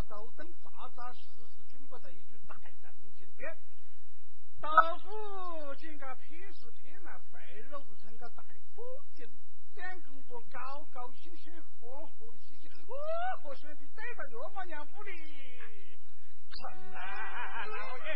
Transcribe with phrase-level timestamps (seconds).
[0.00, 3.54] 把豆灯扎扎实实准备了一句大人情片。
[4.58, 8.42] 豆腐见个偏是片了，肥肉成个大
[8.74, 8.82] 波
[9.14, 9.28] 筋，
[9.74, 12.94] 两公婆高高兴兴，和和气气，和，
[13.42, 15.98] 和兄弟带到岳母娘屋里，
[16.48, 18.14] 成啊，老爷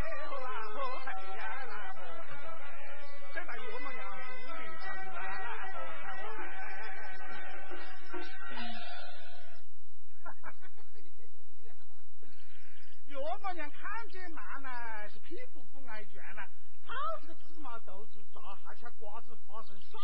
[13.44, 16.49] 岳母娘看见那呢是屁股不挨卷了，
[16.87, 19.99] 泡这个芝麻豆子炸下去瓜子花生啥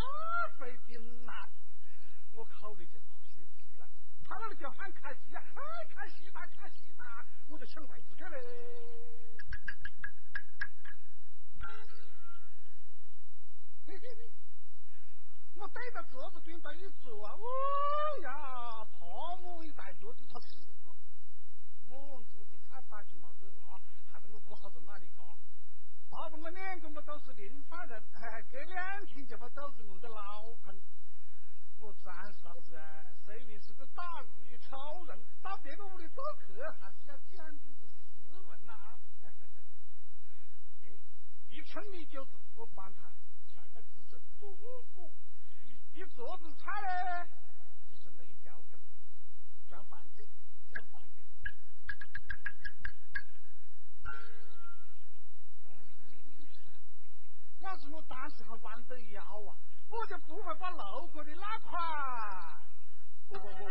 [0.59, 1.33] 费劲呐！
[2.35, 3.43] 我考虑就冒心
[3.79, 3.89] 了，
[4.29, 8.39] 他那里就喊看戏啊，哎，看戏吧，看戏吧，我就抢位置去嘞。
[15.55, 20.95] 我对着桌子顶头一坐啊，哦呀，泡沫一大桌子才四个，
[21.89, 22.45] 我往桌
[22.81, 23.79] 子踩摆起毛子拿，
[24.11, 25.23] 害得我不好从哪里嘎。
[26.09, 30.81] 大不我两个么都是邻房人，哎，隔两天就把肚子饿得老喷。
[31.79, 38.99] 我三嫂子啊，虽然是个大屋里超人，到别个屋里做客还是要讲究个斯文呐、
[40.85, 40.91] 哎，
[41.51, 43.11] 一称米就子，我帮他
[43.47, 44.55] 下个指针，不
[44.95, 45.13] 不，
[45.93, 47.29] 一桌子菜呢，
[47.89, 48.81] 就剩了一条根，
[49.69, 50.27] 装饭给，
[50.73, 51.20] 装饭给。
[57.61, 59.55] 要是我当时还弯得腰啊，
[59.89, 61.79] 我就不会把路过的那块
[63.29, 63.71] 过过过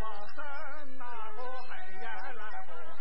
[0.00, 1.04] 把身呐，
[1.38, 1.70] 我嘿
[2.02, 3.00] 呀啦我嘿，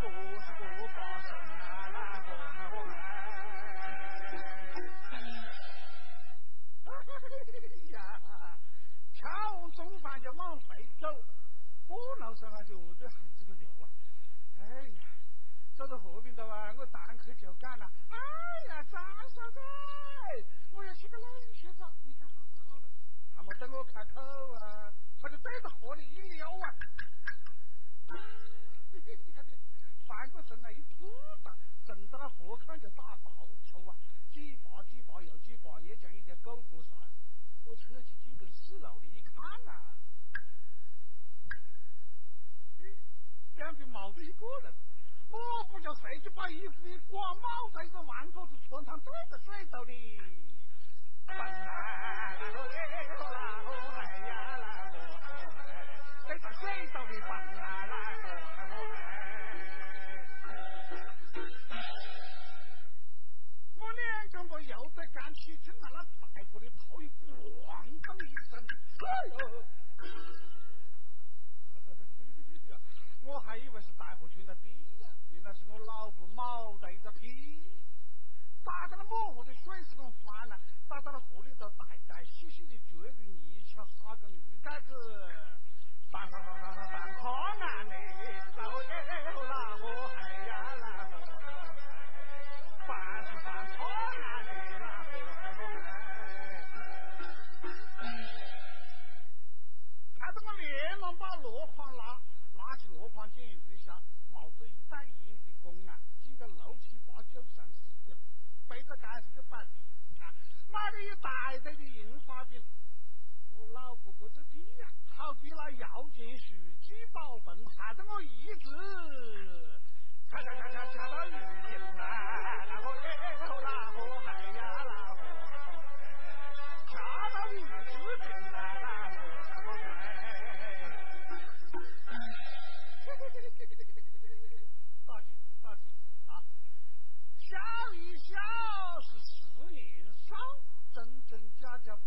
[0.00, 0.08] 过
[0.40, 0.62] 是过
[0.94, 1.96] 把身呐啦
[2.28, 2.30] 我
[2.70, 2.76] 我
[6.84, 6.88] 哎
[7.90, 7.96] 呀，
[9.12, 11.08] 吃完中饭就往回走，
[11.88, 11.96] 半
[12.28, 13.88] 路上啊就饿得喊这个流啊，
[14.60, 15.13] 哎呀。
[15.76, 18.16] 走到河边头啊，我堂客就讲了：“哎
[18.68, 19.58] 呀，张小姐，
[20.70, 22.88] 我要去个冷水澡，你看好不好呢？”
[23.34, 24.20] 他没等我开口
[24.52, 26.74] 啊，他就对着河里一溜啊，
[28.92, 29.56] 你看这
[30.06, 31.12] 翻过身来一吐
[31.42, 33.96] 哒，震到那河看就打爆抽啊，
[34.32, 36.96] 几把几把又几把，也像一条狗过山。
[37.64, 39.96] 我扯起筋跟死路里一看啊，
[43.56, 44.72] 两边冒着一个人。
[45.34, 50.20] 我不就随即把衣服一挂，帽子一个弯钩子穿上，对着水头里，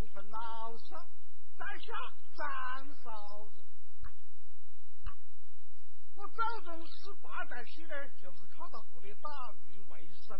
[0.08, 1.06] 假假不分老少，
[1.58, 1.94] 在下
[2.36, 3.64] 张嫂子。
[6.16, 10.40] 我祖宗十八代起呢，就是靠到屋里打鱼为生。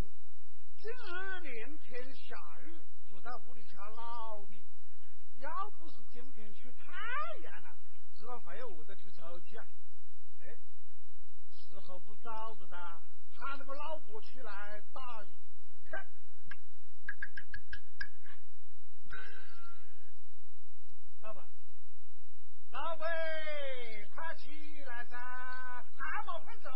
[0.78, 2.80] 今日连天下雨，
[3.10, 4.66] 住在屋里吃老米。
[5.40, 6.94] 要不是今天出太
[7.44, 7.76] 阳了，
[8.16, 9.66] 知道还要饿得出抽气啊！
[10.42, 10.58] 哎，
[11.54, 12.78] 时候不早着的，
[13.36, 15.30] 喊那个老伯出来打鱼。
[22.78, 23.10] 老板，
[24.14, 25.18] 快起来噻！
[25.98, 26.70] 还没分走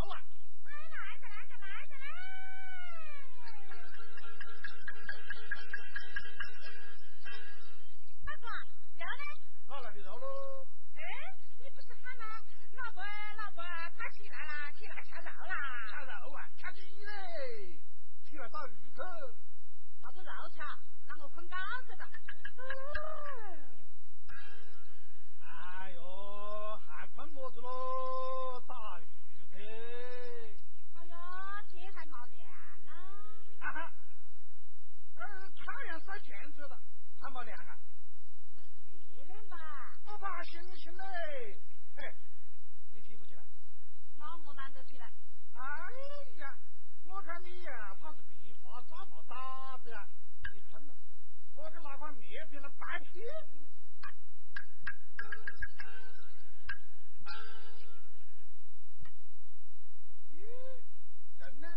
[36.12, 36.77] 太阳晒见着了，
[37.22, 37.80] 还没亮啊？
[38.53, 39.56] 那是月亮吧？
[40.03, 41.62] 我怕星星嘞！
[41.96, 42.13] 哎，
[42.91, 43.41] 你起不起来？
[44.18, 45.10] 那我懒得起来。
[45.53, 45.62] 哎
[46.39, 46.58] 呀，
[47.06, 50.06] 我看你呀，怕是被发炸毛打的呀！
[50.53, 50.94] 你看了，
[51.56, 53.58] 我给拿块面皮来掰屁股。
[60.34, 60.44] 咦，
[61.39, 61.70] 真的？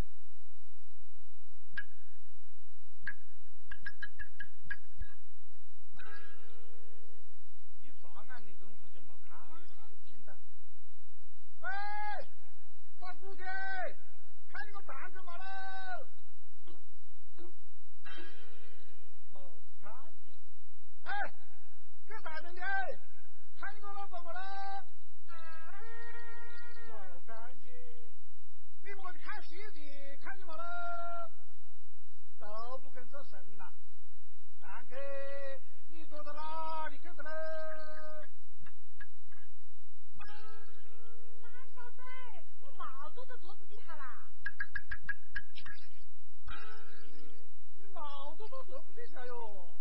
[7.82, 9.30] 你转眼的功夫就没看
[10.06, 10.36] 见的。
[11.60, 11.68] 喂，
[12.98, 13.44] 大姑姐，
[14.50, 15.42] 看你们蛋子嘛喽？
[19.32, 19.40] 没
[19.82, 20.34] 看见。
[21.04, 21.34] 哎，
[22.08, 22.62] 这大点的，
[24.04, 24.38] 看你个老婆嘛喽？
[26.88, 26.92] 没
[27.26, 27.32] 看
[27.62, 27.72] 见。
[28.82, 31.30] 你们去看戏的，看见没了？
[32.38, 33.72] 都不肯做声了。
[34.60, 34.94] 蛋壳，
[35.88, 37.30] 你躲到哪里去的喽？
[41.42, 42.02] 三嫂子，
[42.60, 44.28] 我毛躲到桌子底下啦。
[47.74, 49.74] 你毛都到桌子底下哟，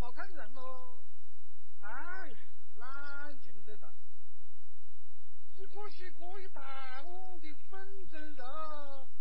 [0.00, 0.98] 没看人喽。
[1.82, 2.36] 哎呀，
[2.80, 3.92] 冷静得到。
[5.54, 6.62] 只可惜这一大
[7.02, 8.44] 碗的粉蒸肉，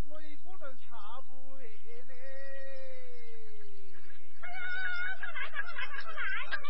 [0.08, 0.88] 我一个人吃
[1.28, 2.14] 不完嘞。
[4.42, 4.60] 哎呀，
[5.20, 6.68] 他来了，他来了，他来了嘞！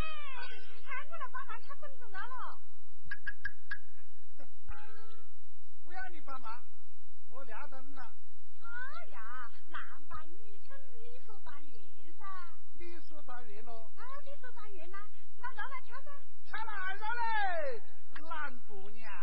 [0.83, 2.59] 喊我来帮忙吃粉蒸肉了。
[5.83, 6.63] 不要你帮忙，
[7.29, 8.11] 我料得很呐。
[8.61, 11.63] 哎呀，男扮女称，理所当然
[12.17, 12.25] 噻。
[12.79, 13.91] 理所当然喽。
[13.95, 14.97] 啊，理所当然啦，
[15.37, 16.38] 拿肉来吃噻。
[16.49, 17.79] 吃烂肉嘞，
[18.27, 19.18] 懒姑娘。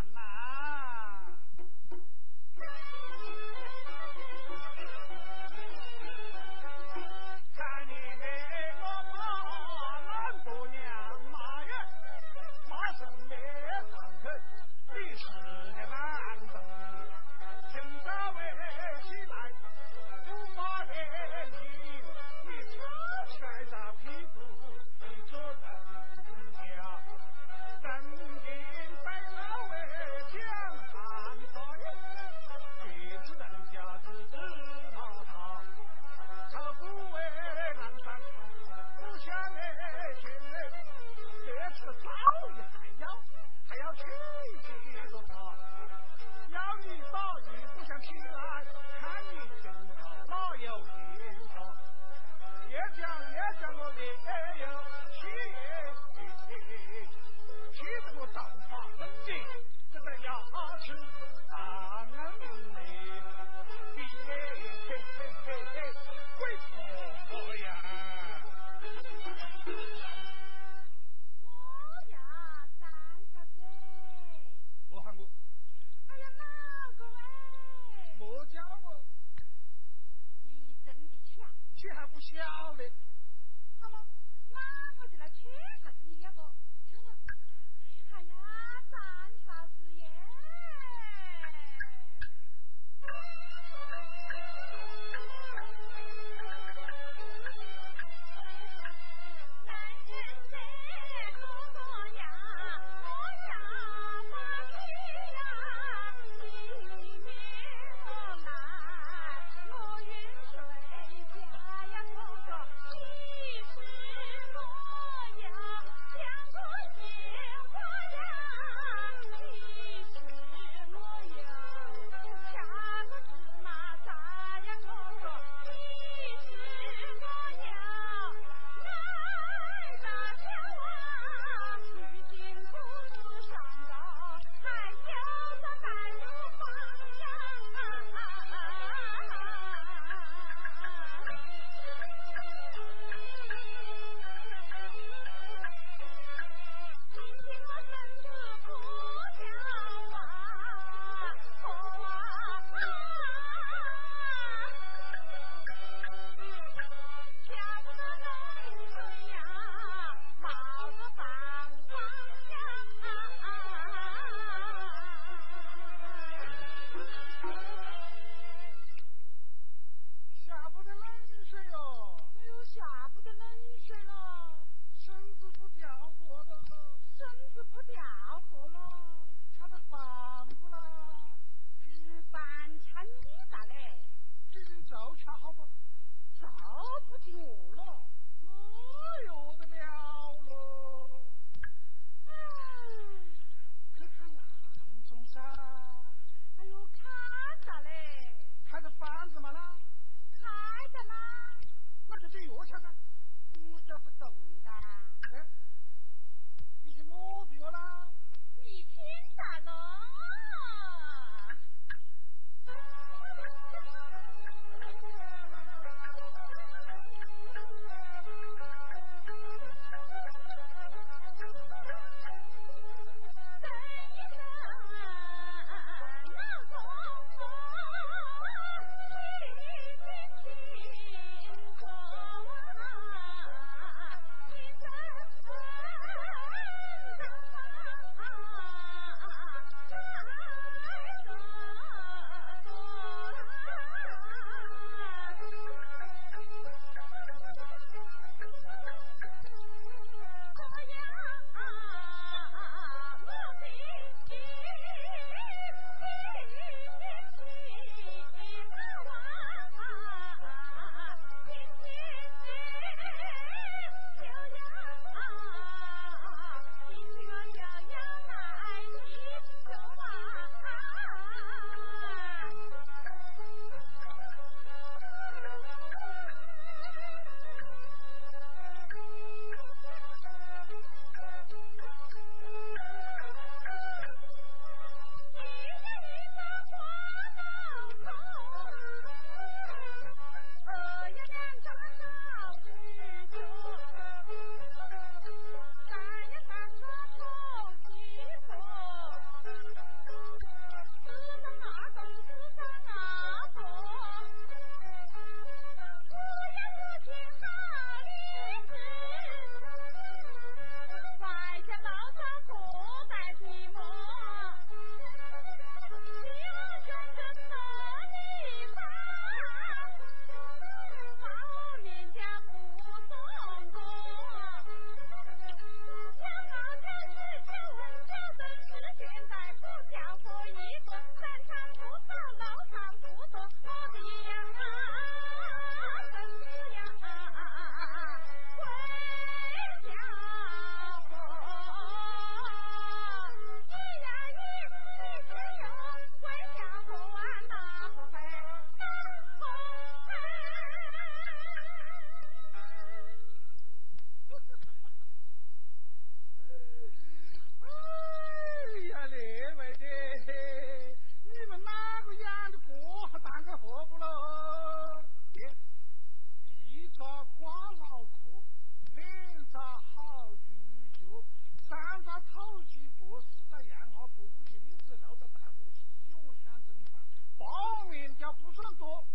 [372.21, 375.65] 他鸡脖博士在杨家五斤讲你六个大打磨，
[376.05, 376.99] 你以为我像真的打？
[377.39, 379.07] 八面胶不算多。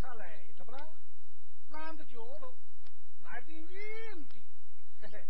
[0.00, 0.78] 下来哒不啦？
[1.70, 2.54] 懒得脚了。
[3.22, 4.42] 来点硬的。
[5.00, 5.26] 嘿嘿。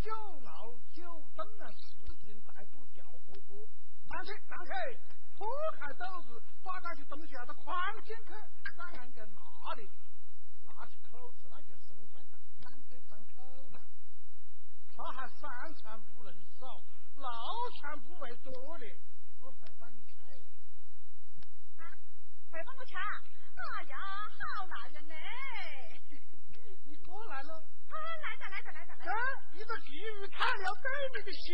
[0.00, 0.12] 九
[0.46, 3.66] 熬九炖啊，十斤、排骨、调火锅。
[4.08, 4.72] 上去上去，
[5.38, 5.46] 破
[5.78, 8.32] 开肚子，把那些东西啊，都框进去，
[8.76, 9.88] 放硬在那里，
[10.66, 11.93] 拿起口子，那就是。
[14.96, 16.82] 他还三餐不能少，
[17.16, 17.26] 六
[17.80, 18.86] 餐不为多的，
[19.40, 20.12] 我还帮你吃。
[21.82, 21.82] 啊，
[22.50, 22.94] 还帮我吃？
[22.96, 23.96] 哎呀，
[24.58, 25.14] 好男人呢！
[26.84, 27.54] 你过来了。
[27.54, 29.12] 啊，来着来着来着来着。
[29.52, 31.44] 你这基于看了对你的心。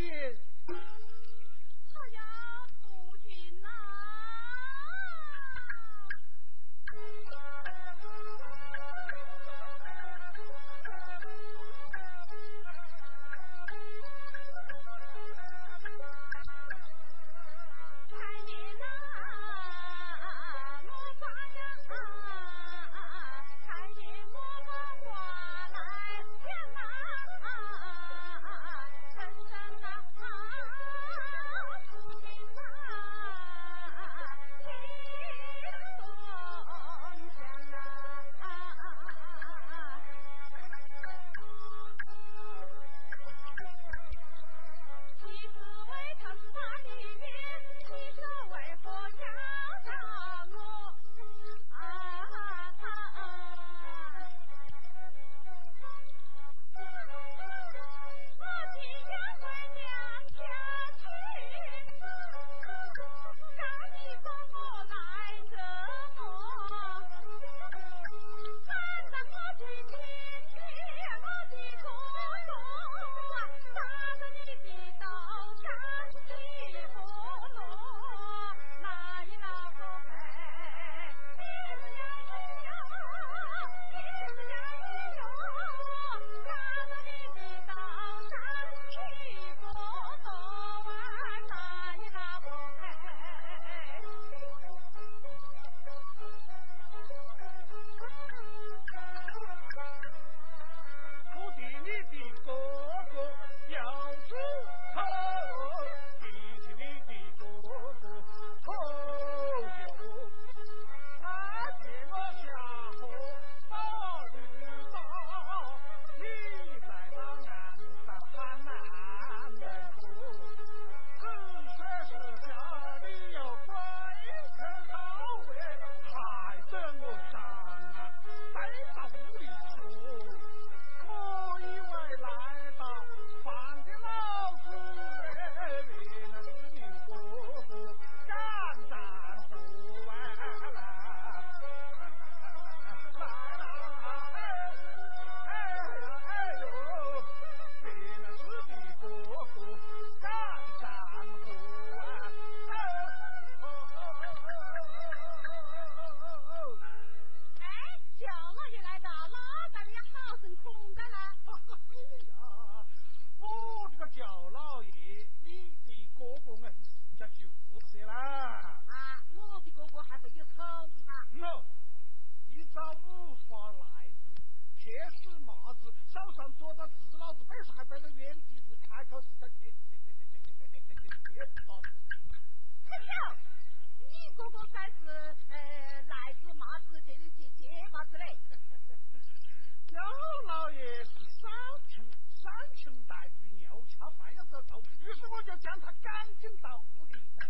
[195.29, 197.47] 我就叫他赶紧到屋里头，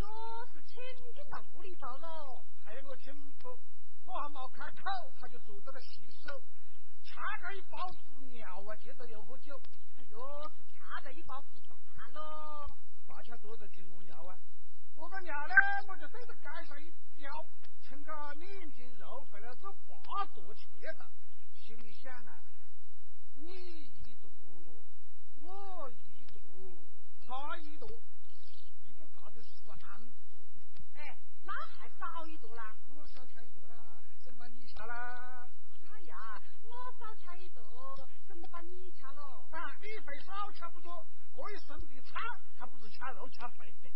[0.00, 0.82] 我是请
[1.14, 2.44] 他到屋里头了。
[2.64, 3.56] 还有我亲哥，
[4.04, 6.42] 我还没开口，他就坐到了洗手，
[7.04, 9.60] 恰着一包猪尿啊，接着又喝酒，
[9.98, 11.58] 哎呦，是恰着一包猪
[11.96, 12.70] 饭喽。
[13.06, 14.38] 八家坐着听我尿啊，
[14.96, 15.54] 我个尿呢，
[15.88, 17.46] 我就对着街上一尿，
[17.82, 19.72] 称着两斤肉回来做
[20.04, 21.04] 八桌茄子，
[21.54, 22.40] 心里想啊，
[23.34, 24.30] 你一桌，
[25.42, 26.15] 我一。
[27.26, 27.88] 差一朵
[28.86, 30.46] 一个大的是三朵
[30.94, 32.76] 哎那还少一朵啦。
[32.94, 35.50] 我少吃一朵啦怎么你吃啦。
[35.90, 42.20] 哎呀我少吃一朵怎么把你吃了啊你会少吃不多这一身的差
[42.58, 43.90] 还不是吃肉吃肥的。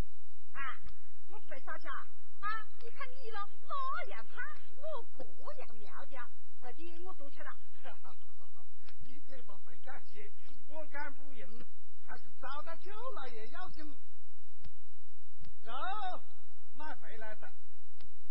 [0.52, 0.82] 啊
[1.28, 2.06] 我不会少吃啊
[2.82, 4.42] 你看你了哪样胖
[5.16, 7.50] 我这样苗条快点我多吃了
[7.84, 8.12] 哈哈
[8.56, 8.66] 哈
[9.04, 10.32] 你怎么会感谢
[10.68, 11.48] 我敢不用
[12.10, 13.86] 还是找到舅老爷要紧。
[15.62, 15.72] 肉，
[16.74, 17.48] 买回来的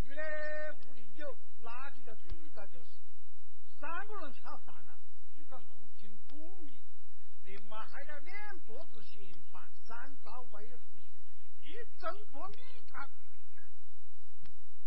[0.03, 0.21] 鱼呢？
[0.85, 2.99] 屋里有，垃圾的煮的就是。
[3.79, 4.99] 三个人吃饭了，
[5.33, 6.77] 煮个龙井谷米，
[7.45, 10.59] 另外还要两桌子咸饭，三道煨红
[11.15, 11.23] 薯，
[11.61, 12.55] 一整锅米
[12.91, 13.09] 汤。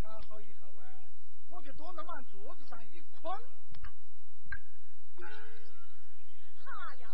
[0.02, 1.08] 搞好以后啊，
[1.48, 3.40] 我就端到俺桌子上一捆。
[6.64, 7.08] 哈呀、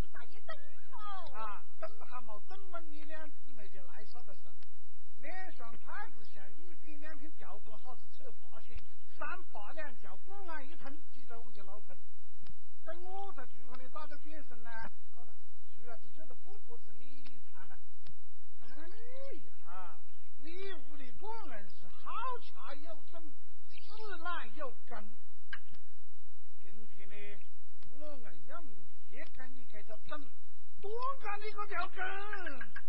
[0.00, 0.56] 你大爷等
[0.90, 4.52] 毛啊，等还没等完，你两姊妹就来耍个神，
[5.18, 8.76] 脸上态是像玉帝，两天调拨，好似扯了八仙，
[9.18, 11.96] 三八两脚，过眼一通，挤在我的脑梗。
[12.84, 14.70] 等我在厨房里打个变身呢，
[15.14, 15.32] 好了，
[15.76, 17.78] 主要是觉得不锅是，你一摊呢，
[18.58, 18.66] 他
[19.72, 20.00] 呀，
[20.38, 23.32] 你屋里果然是好吃有剩，
[23.68, 25.16] 吃烂有根。
[26.60, 27.38] 今天呢，
[27.90, 28.86] 我硬养你。
[29.12, 30.18] 别干你这条整
[30.80, 30.90] 多
[31.22, 32.02] 干你个条整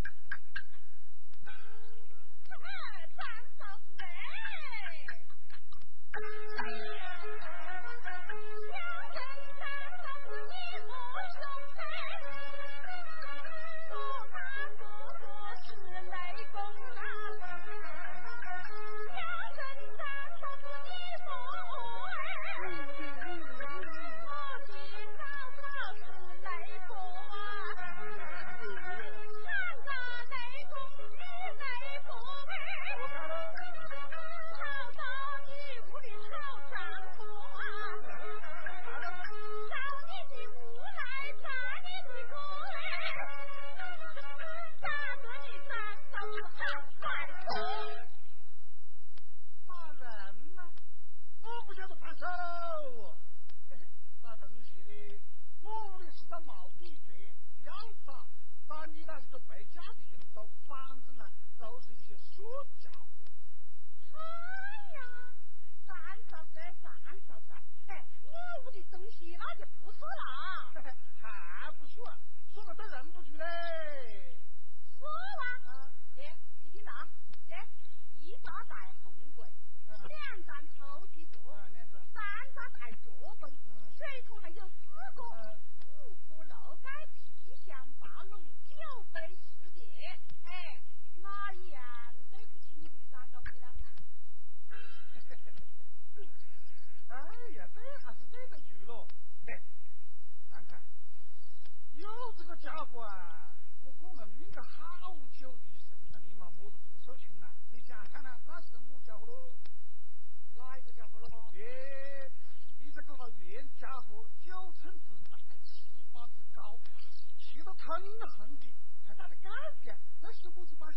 [120.44, 120.94] 是母鸡把哈。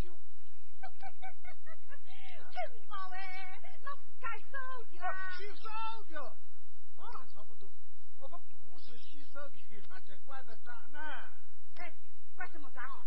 [2.51, 4.59] 真棒哎，那该扫
[4.91, 5.31] 的啦。
[5.39, 5.71] 洗扫
[6.11, 6.37] 的，
[6.97, 7.71] 那差不多。
[8.19, 9.55] 我们不是洗扫的，
[9.89, 10.99] 那这管得脏呢。
[11.77, 11.95] 哎，
[12.35, 13.07] 管什么脏啊？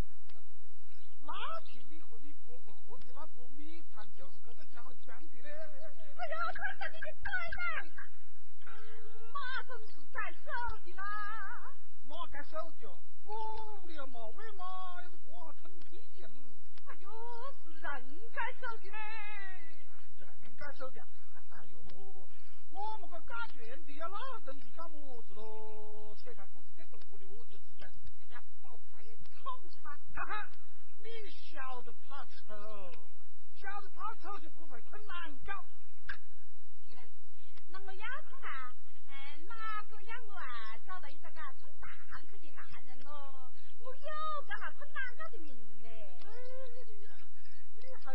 [1.24, 5.50] 那天你和你哥哥喝的那个米汤，就是搁在家装的嘞。
[5.52, 7.92] 哎呀，看看你的崽奶，
[9.34, 11.04] 马总是该手的啦。
[12.06, 15.70] 马该扫的，我无聊嘛，喂马，要是过疼。
[16.26, 17.10] 哎呦，
[17.64, 18.98] 是人家收的嘞，
[20.42, 21.02] 人家收的，
[21.50, 22.28] 哎呦，
[22.72, 26.16] 我们个打拳的要那东西干么子咯？
[26.18, 29.50] 扯开裤子对着我的，我就是讲，哎呀包大爷臭？
[29.82, 30.50] 哈哈，
[30.98, 32.92] 你晓得怕臭，
[33.56, 35.54] 晓得怕臭就不会困懒觉。
[37.72, 38.76] 那我要困啊，
[39.08, 40.78] 嗯，哪个让我啊？
[40.86, 43.52] 找到一个个穿困裤的男人咯？
[43.80, 45.69] 我有个那困懒觉的命。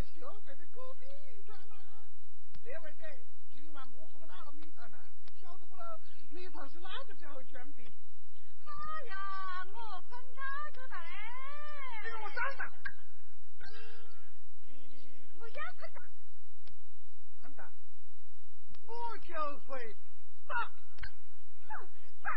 [0.05, 1.77] 小鬼的过米汤啦，
[2.65, 4.91] 那位姐，今晚我喝那个米汤，
[5.41, 6.01] 晓得不喽？
[6.31, 7.83] 米汤是哪个家伙捐的。
[8.65, 8.73] 哎
[9.09, 10.97] 呀，我喝那个了。
[12.23, 12.31] 我。
[14.69, 16.03] 嗯，我要喝蛋。
[18.87, 19.97] 我就会。
[20.49, 20.71] 好。
[21.69, 21.89] 哼，
[22.23, 22.31] 三。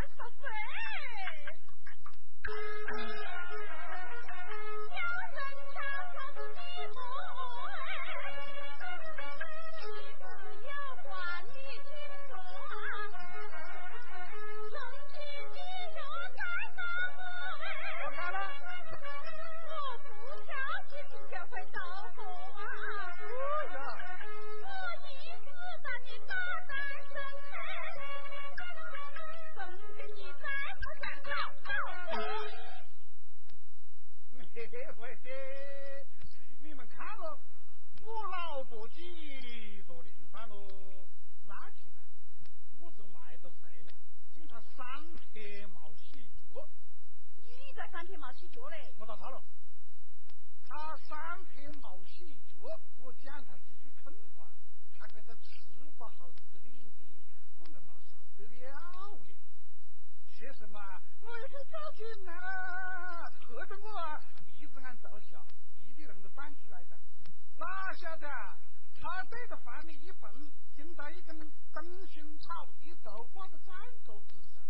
[35.30, 36.06] 哎，
[36.62, 37.40] 你们看喽，
[38.02, 41.08] 我老婆几多零花喽，
[41.46, 41.96] 拿起来？
[42.80, 43.94] 我从外头回来，
[44.48, 44.86] 察三
[45.34, 46.18] 天没洗
[46.54, 46.68] 脚，
[47.36, 48.94] 你在三天没洗脚嘞？
[48.98, 49.44] 我打他了，
[50.66, 54.50] 他三天没洗脚，我讲他几句空话，
[54.98, 57.26] 他跟他吃饱好日子的，
[57.60, 57.92] 我能没
[58.38, 59.37] 收得了。
[60.38, 65.44] 学生嘛，我也去找紧啊，吓得我啊鼻子眼照笑，
[65.84, 66.96] 鼻涕人都反出来的。
[67.58, 68.30] 哪晓得
[68.94, 70.32] 他对着房里一蹦，
[70.76, 71.40] 惊到一根
[71.74, 74.62] 灯熏草一头挂在站桌子上，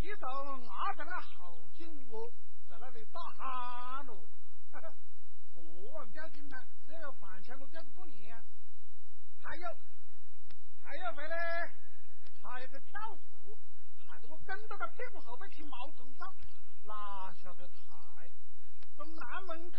[0.00, 2.28] 一头压在那后颈窝，
[2.68, 4.26] 在那里打鼾喽。
[5.54, 8.42] 过完表紧呢，这个饭钱我表子不念啊。
[9.40, 9.68] 还有，
[10.82, 11.72] 还有回来，
[12.42, 13.56] 他一个跳舞，
[14.12, 16.34] 害得我跟到他屁股后背去冒中招，
[16.84, 17.96] 哪晓得他？
[18.94, 19.78] 从南门口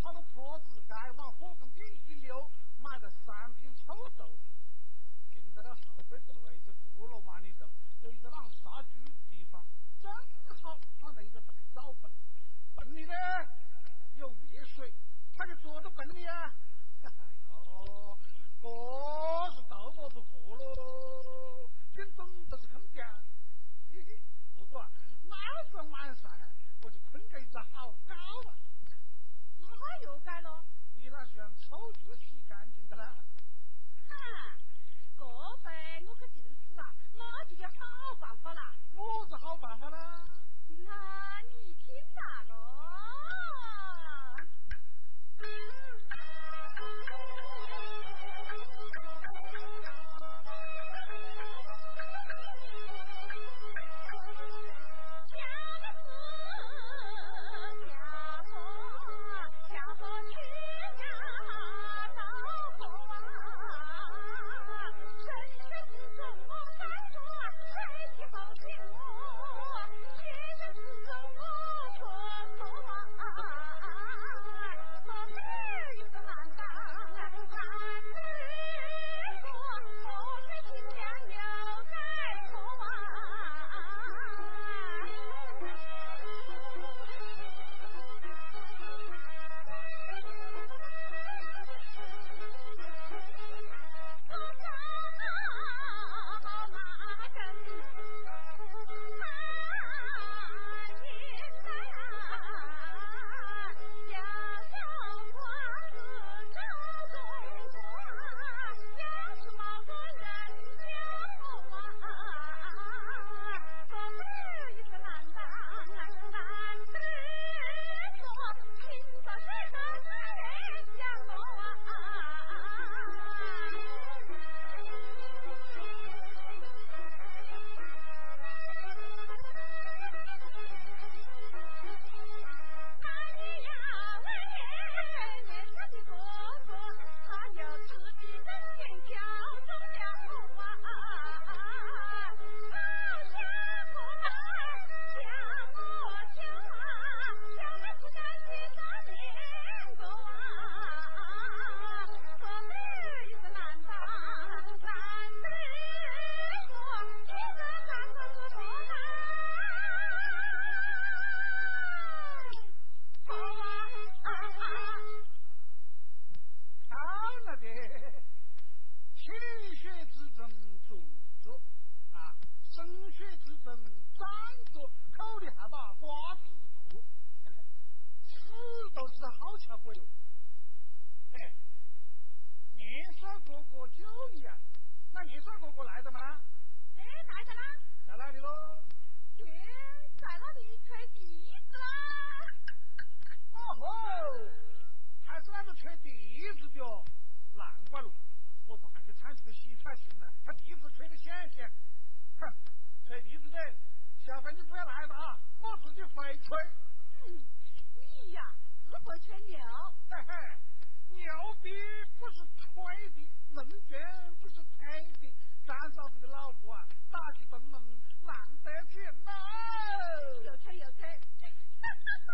[0.00, 4.40] 跑到坡子街，往火工地一溜，买了三瓶臭豆腐，
[5.30, 7.68] 跟到他后背头啊一个过路弯里头，
[8.00, 9.62] 有一个啷杀猪的地方，
[10.00, 10.10] 正
[10.62, 12.10] 好放在一个大灶盆，
[12.76, 13.12] 盆里呢
[14.14, 14.94] 有热水，
[15.36, 16.54] 他就坐到盆里啊，
[17.04, 17.10] 哎
[17.50, 18.18] 呦，
[18.62, 18.66] 这
[19.54, 23.45] 是豆腐不喝喽，先总都是空调，嘿嘿，
[24.54, 24.90] 不过啊，
[25.24, 25.36] 那
[25.70, 26.48] 是晚上啊，
[26.82, 28.14] 我就困个一只好高
[28.48, 28.54] 啊。
[29.58, 30.64] 那又改了？
[30.94, 33.24] 你那是让臭脚洗干净的啦？
[34.08, 34.12] 哼，
[35.16, 38.74] 这回我可尽是啊，那就有好办法啦。
[38.92, 40.28] 我是好办法啦。
[40.68, 42.54] 那你听哪喽？
[45.38, 45.44] 好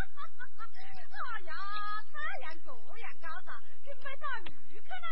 [1.32, 1.52] 哎呀，
[2.12, 3.52] 太阳这样高照，
[3.84, 5.06] 准备打鱼去啦！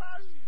[0.00, 0.43] 打鱼